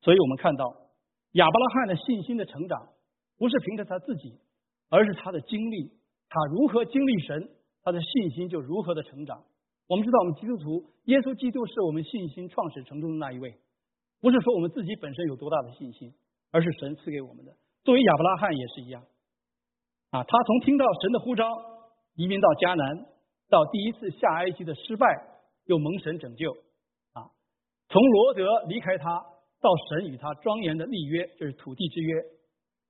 [0.00, 0.64] 所以我们看到
[1.32, 2.88] 亚伯拉罕的信心的成长，
[3.36, 4.40] 不是凭着他自己，
[4.88, 5.92] 而是他的经历，
[6.30, 7.50] 他如何经历神，
[7.82, 9.44] 他的信心就如何的成长。
[9.88, 13.54] 我们知道，我们基督徒，耶稣基督是我们信心创始成终的那一位，
[14.22, 16.14] 不是说我们自己本身有多大的信心，
[16.52, 17.52] 而是神赐给我们的。
[17.82, 19.02] 作为亚伯拉罕也是一样，
[20.10, 21.44] 啊，他从听到神的呼召，
[22.14, 23.04] 移民到迦南，
[23.50, 25.06] 到第一次下埃及的失败，
[25.64, 26.52] 又蒙神拯救。
[27.14, 27.28] 啊
[27.88, 29.20] 从罗德离开他，
[29.60, 32.22] 到神与他庄严的立约，就是土地之约；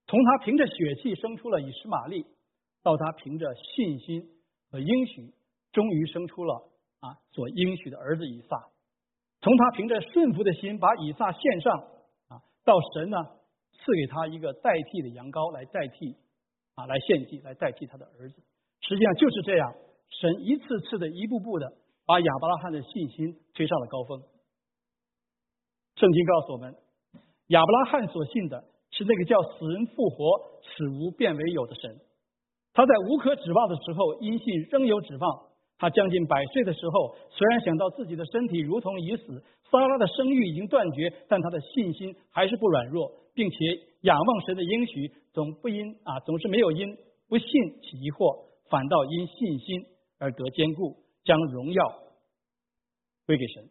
[0.06, 2.26] 从他凭着血气生出了以实玛利，
[2.82, 4.28] 到他凭着信心
[4.70, 5.32] 和应许，
[5.72, 6.68] 终于生出了
[7.00, 8.58] 啊所应许的儿子以撒；
[9.42, 11.78] 从他凭着顺服的心把以撒献上
[12.28, 13.18] 啊，到神呢
[13.74, 16.16] 赐给他一个代替的羊羔来代替
[16.76, 18.40] 啊来献祭，来代替他的儿子。
[18.80, 19.74] 实际上就是这样，
[20.08, 21.72] 神一次次的一步步的
[22.06, 24.22] 把亚伯拉罕的信心推上了高峰。
[25.96, 26.76] 圣经告诉我们，
[27.48, 32.00] 亚伯拉罕所信的是那个叫死人复活、使无变为有的神。
[32.72, 35.51] 他在无可指望的时候，因信仍有指望。
[35.82, 43.56] 他将近百岁的时候，虽然想到自己的身体如同已死，撒拉的生育已经断绝，但他的信心还是不软弱，并且
[44.02, 46.96] 仰望神的应许，总不因啊总是没有因
[47.28, 47.48] 不信
[47.82, 49.84] 起疑惑，反倒因信心
[50.20, 51.98] 而得坚固，将荣耀
[53.26, 53.68] 归给神。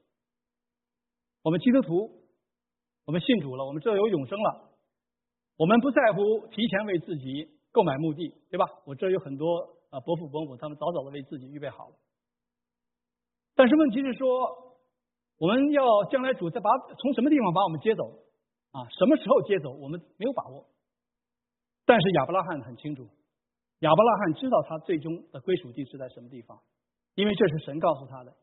[1.44, 2.12] 我们基督徒，
[3.06, 4.70] 我们信主了，我们这有永生了，
[5.56, 8.66] 我们不在乎提前为自己购买墓地，对吧？
[8.86, 9.78] 我这有很多。
[9.92, 11.96] 啊，伯父伯母他们早早的为自己预备好了，
[13.56, 14.80] 但是问题是说，
[15.38, 18.04] 我们要将来主再把从什么地方把我们接走
[18.72, 18.88] 啊？
[18.90, 19.72] 什么时候接走？
[19.72, 20.66] 我们没有把握。
[21.86, 23.10] 但是亚伯拉罕很清楚，
[23.80, 26.62] 亚伯拉罕知道他最终的归属地是在什么地方，
[27.16, 28.34] 因为这是神告诉他的，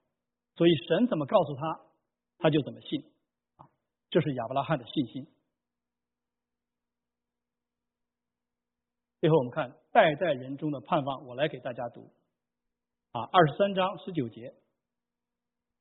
[0.55, 1.81] 所以神怎么告诉他，
[2.39, 3.01] 他就怎么信
[3.57, 3.65] 啊。
[4.11, 5.27] 这是亚伯拉罕的信心。
[9.21, 12.09] 最后我们看代代人中的盼望，我来给大家读
[13.11, 14.55] 啊，二十三章十九节。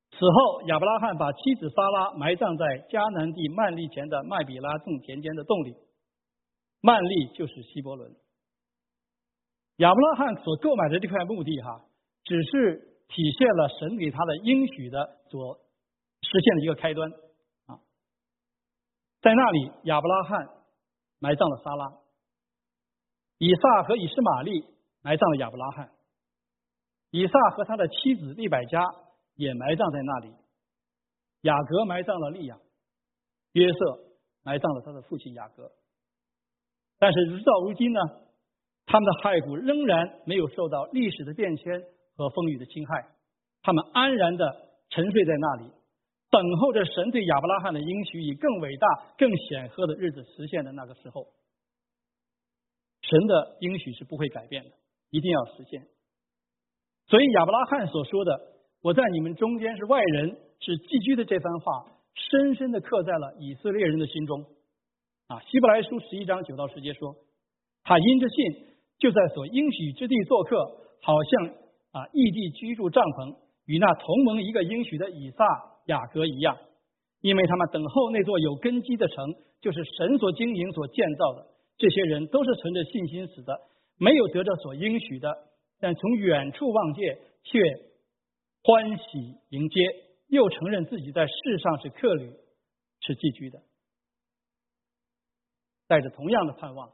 [0.10, 5.76] 此后，亚伯拉罕把妻子撒拉埋葬在迦南地曼利前的麦比拉种田间的洞里。
[6.82, 8.16] 曼利就是希伯伦。
[9.76, 11.86] 亚伯拉罕所购买的这块墓地，哈，
[12.24, 15.60] 只是体现了神给他的应许的所
[16.22, 17.12] 实现的一个开端
[17.68, 17.78] 啊。
[19.22, 20.50] 在那里，亚伯拉罕
[21.20, 22.07] 埋葬了撒拉。
[23.38, 24.66] 以撒和以实玛利
[25.04, 25.92] 埋葬了亚伯拉罕，
[27.12, 28.84] 以撒和他的妻子利百加
[29.36, 30.34] 也埋葬在那里，
[31.42, 32.58] 雅各埋葬了利亚，
[33.54, 34.00] 约瑟
[34.44, 35.72] 埋葬了他的父亲雅各。
[36.98, 38.00] 但是直到如今呢，
[38.88, 41.84] 他们的骸骨仍然没有受到历史的变迁
[42.16, 43.06] 和风雨的侵害，
[43.62, 45.72] 他们安然的沉睡在那里，
[46.32, 51.28] 等候着神对亚伯拉罕的应许以更伟大、更显赫的日子实现的那个时候。
[53.10, 54.72] 神的应许是不会改变的，
[55.12, 55.88] 一定要实现。
[57.08, 58.38] 所以亚伯拉罕所说的
[58.84, 64.46] “我在你们中间是外人，是寄居”的这番话，深深的刻在了以色列人的心中。
[65.28, 67.16] 啊，希伯来书十一章九到十节说，
[67.84, 68.66] 他因着信，
[68.98, 70.58] 就在所应许之地做客，
[71.02, 71.48] 好像
[71.92, 75.46] 啊异地居住帐篷，与那同盟一个应许的以撒、
[75.86, 76.58] 雅各一样，
[77.22, 81.48] 因为他们等候那座有根基的城，就是神所经营、所建造的。
[81.78, 83.56] 这些人都是存着信心死的，
[83.98, 85.32] 没有得着所应许的，
[85.80, 87.60] 但从远处望见，却
[88.64, 89.04] 欢喜
[89.50, 89.82] 迎接，
[90.28, 92.34] 又承认自己在世上是客旅，
[93.02, 93.62] 是寄居的，
[95.88, 96.94] 带着同样的盼望。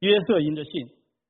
[0.00, 0.72] 约瑟因着信，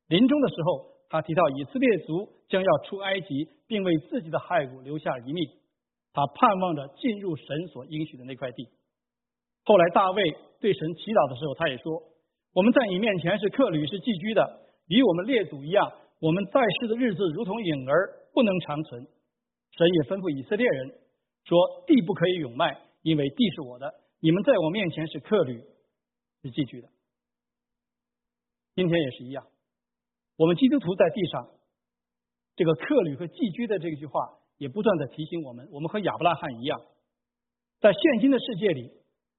[0.06, 5.46] 临终的时候，他提到以色列族将要出埃及，并为自己的骸骨留下一命，
[6.14, 8.68] 他盼望着进入神所应许的那块地。
[9.64, 12.14] 后来大卫对神祈祷的时候，他也说。
[12.58, 15.92] 我们在你面前是客旅，是寄居的，与我们列祖一样。
[16.18, 19.06] 我们在世的日子如同影儿，不能长存。
[19.76, 20.98] 神也吩咐以色列人
[21.44, 23.94] 说：“地不可以永卖，因为地是我的。
[24.18, 25.62] 你们在我面前是客旅，
[26.42, 26.88] 是寄居的。”
[28.74, 29.46] 今天也是一样，
[30.36, 31.50] 我们基督徒在地上，
[32.56, 36.80] 这个客旅和寄居的这句话，也不断的提醒我们：我们和亚伯拉罕一样，
[37.78, 38.90] 在现今的世界里，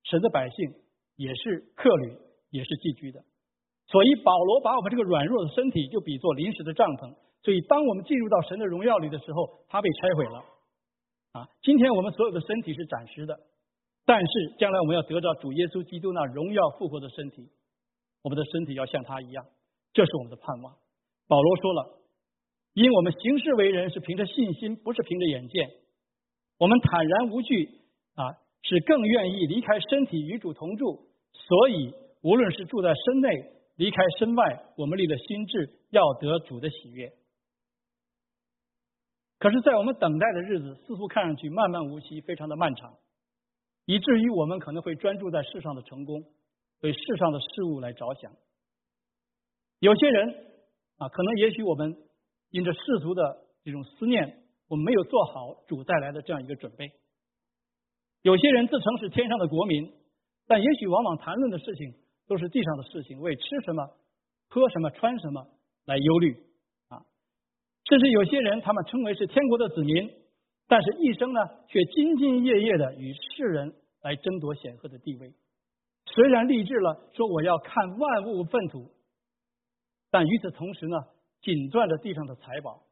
[0.04, 0.74] 神的百姓
[1.18, 2.16] 也是客旅。
[2.50, 3.22] 也是寄居的，
[3.88, 7.16] 所以保罗把我们这个软弱的身体就比作临时的帐篷。
[7.42, 10.44] 所以当我们进入到神的荣耀里的时候，它被拆毁了。
[11.32, 13.40] 啊，今天我们所有的身体是暂时的，
[14.04, 17.48] 但是将来我们要得到主耶稣基督那荣耀复活的身体，
[18.24, 19.46] 我们的身体要像他一样，
[19.94, 20.74] 这是我们的盼望。
[21.28, 22.00] 保罗说了，
[22.74, 25.70] 因我们行事为人是凭着信心，不是凭着眼见。
[26.58, 27.70] 我们坦然无惧
[28.16, 28.26] 啊，
[28.64, 31.94] 是更愿意离开身体与主同住，所以。
[32.22, 33.30] 无论是住在身内，
[33.76, 37.14] 离开身外，我们立的心智要得主的喜悦。
[39.38, 42.98] 可是，在我们等待的日子，似乎看上去漫漫无期，非常的漫长，
[43.86, 46.26] 以至于我们可能会专注在世上的成功，
[46.82, 48.34] 为世上的事物来着想。
[49.80, 50.36] 有些人
[50.98, 51.96] 啊，可能也许我们
[52.50, 56.92] 因着世俗的这种思念，我们没有做好主带来的这样一个准备。
[58.22, 59.94] 有些人自称是天上的国民，
[60.48, 61.94] 但也许往往谈论的事情。
[62.30, 63.90] 都是地上的事情，为吃什么、
[64.50, 65.48] 喝什么、穿什么
[65.86, 66.38] 来忧虑
[66.90, 67.02] 啊！
[67.86, 70.14] 甚至有些人，他们称为是天国的子民，
[70.68, 73.74] 但是一生呢，却兢兢业业的与世人
[74.04, 75.34] 来争夺显赫的地位。
[76.06, 78.92] 虽然立志了说我要看万物粪土，
[80.12, 80.98] 但与此同时呢，
[81.42, 82.84] 紧攥着地上的财宝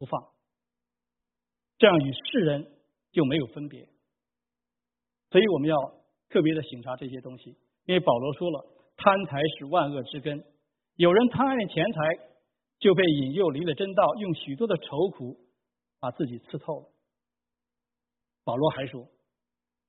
[0.00, 0.20] 不放，
[1.78, 2.72] 这样与世人
[3.12, 3.88] 就没有分别。
[5.30, 5.76] 所以我们要
[6.28, 7.50] 特别的省察这些东西，
[7.84, 8.79] 因为保罗说了。
[9.02, 10.44] 贪财是万恶之根。
[10.96, 12.00] 有人贪爱钱财，
[12.78, 15.38] 就被引诱离了真道，用许多的愁苦
[15.98, 16.86] 把自己刺透了。
[18.44, 19.08] 保罗还说：“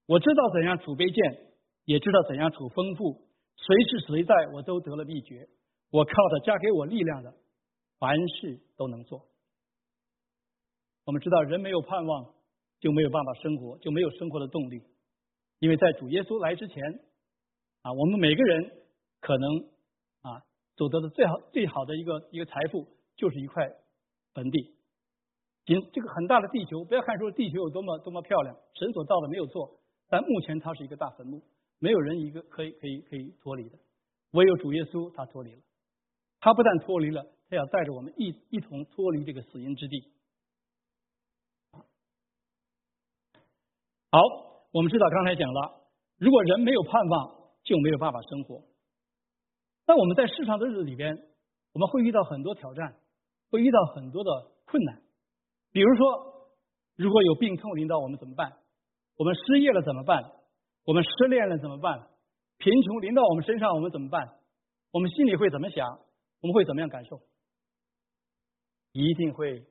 [0.08, 1.52] 我知道怎样储备贱，
[1.84, 3.28] 也知道怎样储丰富。
[3.58, 5.50] 随时随在，我都得了秘诀。
[5.90, 7.34] 我靠着加给我力量的，
[8.00, 9.28] 凡事都能做。”
[11.04, 12.34] 我们知道，人没有盼望，
[12.80, 14.82] 就没有办法生活，就没有生活的动力。
[15.60, 16.82] 因为在主耶稣来之前，
[17.82, 18.72] 啊，我们每个人
[19.22, 19.50] 可能
[20.22, 20.44] 啊，
[20.76, 23.72] 走得的最好最好的一个一个财富，就是一块
[24.34, 24.76] 坟地。
[25.64, 31.42] 仅这个很大的地球，不要看说地球有多么多么漂亮，神所造的没有错，但目前它是一个大坟墓，
[31.80, 33.78] 没有人一个可以可以可以脱离的，
[34.32, 35.62] 唯有主耶稣他脱离了。
[36.40, 40.12] 他不但脱离了，他要带着我们一一同脱离这个死荫之地。
[44.10, 44.20] 好，
[44.72, 48.64] 我们知道刚才讲了，如果人没有盼望，就没有办法生活。
[49.88, 51.16] 那我们在世上的日子里边，
[51.74, 52.96] 我们会遇到很多挑战，
[53.50, 55.02] 会遇到很多的困难。
[55.72, 56.52] 比如说，
[56.96, 58.58] 如果有病痛临到我们怎么办？
[59.18, 60.32] 我们失业了怎么办？
[60.86, 62.08] 我们失恋了怎么办？
[62.58, 64.40] 贫穷临到我们身上我们怎么办？
[64.92, 65.88] 我们心里会怎么想？
[66.42, 67.22] 我们会怎么样感受？
[68.94, 69.66] 一定会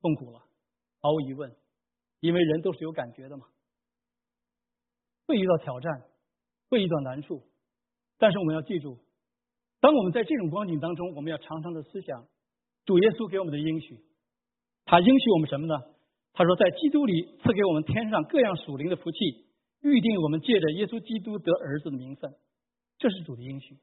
[0.00, 0.40] 痛苦了，
[1.00, 1.54] 毫无疑问，
[2.20, 3.46] 因为人都是有感觉的嘛。
[5.26, 6.02] 会遇到挑战，
[6.68, 7.42] 会遇到难处，
[8.18, 8.98] 但是我们要记住，
[9.86, 12.26] 当我们在这种光景当中，我们要常常的思想
[12.84, 14.02] 主耶稣给我们的应许。
[14.84, 15.78] 他应许我们什么呢？
[16.32, 19.46] 他说，在基督里赐给我们天上各样属灵的福气，
[19.82, 22.34] 预定我们借着耶稣基督得儿子的名分。
[22.98, 23.78] 这是主的应许。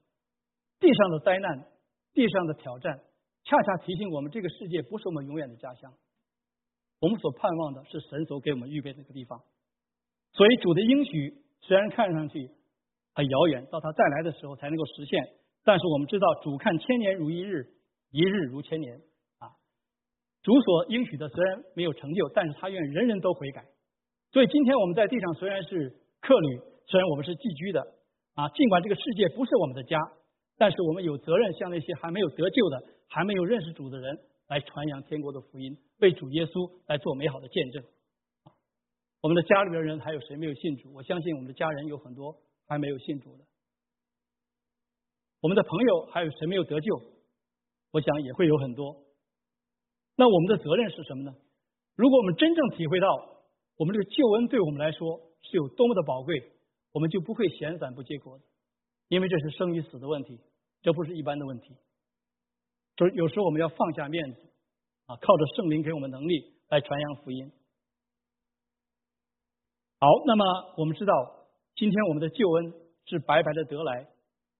[0.81, 1.71] 地上的灾难，
[2.11, 2.99] 地上的挑战，
[3.45, 5.93] 恰恰提醒我们，这个世界不是我们永远的家乡。
[6.99, 9.39] 我们所盼望的是神所给我们预备的一个地方。
[10.33, 12.51] 所以，主的应许虽然看上去
[13.13, 17.65] 很遥远，到他再来的时候才能够实现，但是我们知道，主看千年如一日，
[18.11, 18.97] 一日如千年
[19.39, 19.47] 啊。
[20.41, 23.65] 主所应许的虽然没有成就，但是他愿人人都悔改。
[24.31, 25.89] 所以，今天我们在地上虽然是
[26.19, 27.79] 客旅，虽然我们是寄居的
[28.35, 29.97] 啊，尽管这个世界不是我们的家，
[30.57, 37.83] 但是我们有责任向那些还没有得救的、还没有认识主的人来传扬天国的福音，为主耶稣来做美好的见证。
[39.21, 40.91] 我们的家里边人还有谁没有信主？
[40.93, 42.35] 我相信我们的家人有很多
[42.67, 43.45] 还没有信主的。
[45.43, 47.01] 我们的朋友还有谁没有得救？
[47.91, 49.03] 我想也会有很多。
[50.15, 51.35] 那我们的责任是什么呢？
[51.95, 53.09] 如果我们真正体会到
[53.75, 56.49] 我们这个救恩对我们来说是有多么的宝贵，
[56.93, 58.45] 我们就不会闲散不结果的，
[59.09, 60.39] 因为这是生与死的问题，
[60.81, 61.75] 这不是一般的问题。
[62.95, 64.39] 就是有时候我们要放下面子
[65.07, 67.51] 啊，靠着圣灵给我们能力来传扬福音。
[69.99, 70.45] 好，那么
[70.77, 71.13] 我们知道，
[71.75, 72.73] 今天我们的救恩
[73.07, 74.07] 是白白的得来，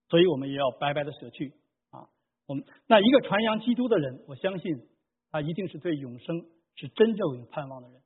[0.08, 1.52] 所以我们也要白白的舍去
[1.90, 2.08] 啊。
[2.46, 4.88] 我们那一个传扬基督的人，我相信
[5.30, 6.44] 他一定是对永生
[6.76, 8.00] 是真正有盼望的人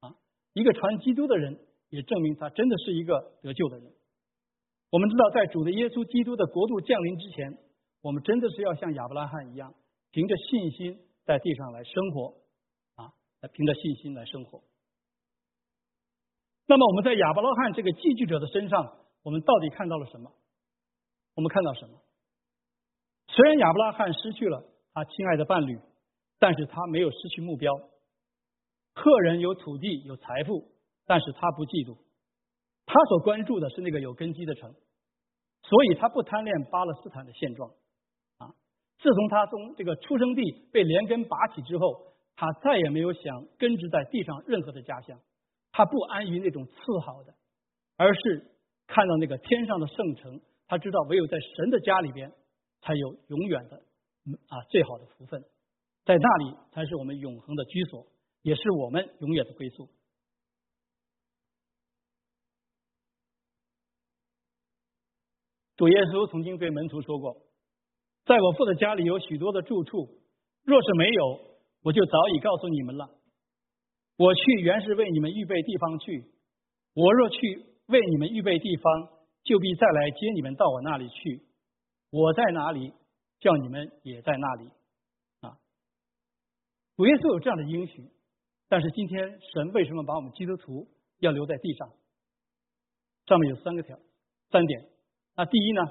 [0.00, 0.14] 啊。
[0.52, 1.58] 一个传基督的人，
[1.90, 3.92] 也证明他真的是一个得救的人。
[4.90, 7.58] 我们知道，在主的耶稣基督的国度降临之前，
[8.00, 9.74] 我们真的是要像亚伯拉罕一样，
[10.12, 12.34] 凭着信心在地上来生活
[12.94, 13.10] 啊，
[13.40, 14.62] 来凭着信心来生活。
[16.66, 20.30] 那么我们在亚伯拉罕这个寄居者的身上，我们到底看到了什么？
[21.34, 22.00] 我们看到什么？
[23.26, 24.62] 虽然亚伯拉罕失去了
[24.92, 25.80] 他亲爱的伴侣，
[26.38, 27.72] 但是他没有失去目标。
[28.92, 30.70] 客人有土地有财富，
[31.04, 31.98] 但是他不嫉妒。
[32.86, 34.72] 他所关注的是那个有根基的城，
[35.62, 37.70] 所以他不贪恋巴勒斯坦的现状。
[38.38, 38.54] 啊，
[39.00, 45.18] 自从他从这个出生地被连根拔起之后，他再也没有想根植在地上任何的家乡。
[45.72, 47.34] 他不安于那种次好的，
[47.96, 48.52] 而是
[48.86, 50.40] 看到那个天上的圣城。
[50.66, 52.32] 他知道唯有在神的家里边，
[52.80, 53.76] 才有永远的
[54.48, 55.44] 啊最好的福分，
[56.04, 58.06] 在那里才是我们永恒的居所，
[58.42, 59.88] 也是我们永远的归宿。
[65.76, 67.36] 主耶稣曾经对门徒说过
[68.24, 70.08] ：“在我父的家里有许多的住处，
[70.62, 71.40] 若是没有，
[71.82, 73.10] 我就早已告诉你们了。”
[74.16, 76.32] 我去原是为你们预备地方去，
[76.94, 79.08] 我若去为你们预备地方，
[79.44, 81.42] 就必再来接你们到我那里去。
[82.10, 82.92] 我在哪里，
[83.38, 84.70] 叫你们也在那里。
[85.40, 85.58] 啊，
[86.96, 88.10] 主耶稣有这样的应许，
[88.68, 90.88] 但是今天神为什么把我们基督徒
[91.18, 91.92] 要留在地上？
[93.26, 93.98] 上面有三个条，
[94.50, 94.88] 三点。
[95.36, 95.82] 那第一呢，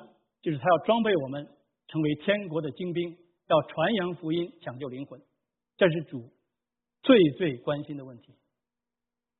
[0.42, 1.48] 就是他要装备我们
[1.88, 5.22] 成为天国的精兵，要传扬福音，抢救灵魂，
[5.78, 6.30] 这是主。
[7.02, 8.34] 最最关心的问题。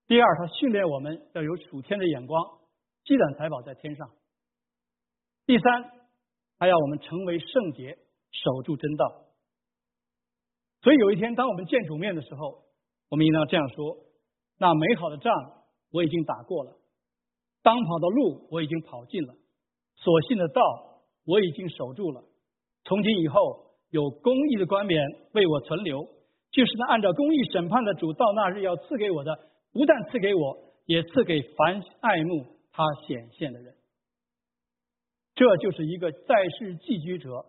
[0.06, 2.60] 第二，他训练我们要有属天的眼光，
[3.06, 4.10] 积攒财宝在天上。
[5.46, 5.92] 第三，
[6.58, 7.98] 他要我们成为圣洁，
[8.32, 9.26] 守住真道。
[10.82, 12.64] 所以有一天，当我们见主面的时候，
[13.10, 13.98] 我们应当这样说：
[14.58, 15.34] 那美好的仗
[15.92, 16.78] 我已经打过了，
[17.62, 19.34] 当跑的路我已经跑尽了，
[19.96, 20.62] 所信的道
[21.26, 22.24] 我已经守住了。
[22.86, 26.04] 从今以后，有公义的冠冕为我存留，
[26.52, 29.38] 就是那按照公义审判的主，到那日要赐给我的，
[29.74, 33.78] 不但赐给我，也赐给凡爱慕他显现的人。
[35.36, 37.46] 这就是一个在世寄居者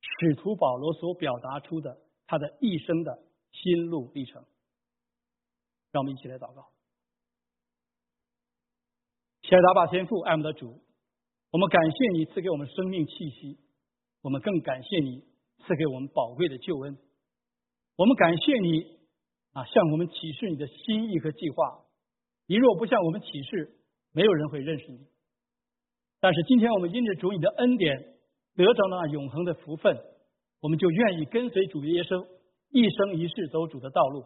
[0.00, 4.44] 使徒保罗所表达出的他的一生的心路历程。
[5.90, 6.70] 让我们一起来祷告。
[9.42, 10.82] 亲爱的阿爸天父，爱我们的主，
[11.50, 13.58] 我们感谢你赐给我们生命气息，
[14.20, 15.24] 我们更感谢你
[15.66, 16.98] 赐给我们宝贵的救恩。
[17.96, 18.98] 我们感谢你
[19.52, 21.84] 啊，向我们启示你的心意和计划。
[22.46, 23.77] 你若不向我们启示，
[24.18, 24.98] 没有人会认识你。
[26.18, 28.16] 但是今天我们因着主你的恩典，
[28.56, 29.96] 得着那永恒的福分，
[30.60, 32.26] 我们就愿意跟随主耶稣
[32.70, 34.24] 一生一世走主的道路。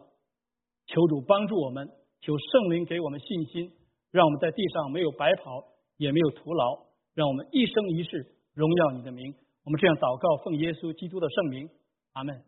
[0.87, 1.87] 求主帮助我们，
[2.21, 3.71] 求圣灵给我们信心，
[4.09, 5.63] 让我们在地上没有白跑，
[5.97, 8.25] 也没有徒劳，让我们一生一世
[8.55, 9.35] 荣耀你的名。
[9.63, 11.69] 我们这样祷告，奉耶稣基督的圣名，
[12.13, 12.41] 阿门。